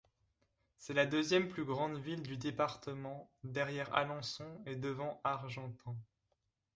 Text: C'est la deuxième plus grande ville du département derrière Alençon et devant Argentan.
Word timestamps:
C'est 0.79 0.95
la 0.95 1.05
deuxième 1.05 1.47
plus 1.47 1.63
grande 1.63 1.97
ville 1.99 2.23
du 2.23 2.35
département 2.35 3.29
derrière 3.43 3.93
Alençon 3.93 4.59
et 4.65 4.75
devant 4.75 5.21
Argentan. 5.23 5.95